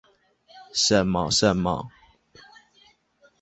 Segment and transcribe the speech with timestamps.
[0.73, 1.89] 什麼什麼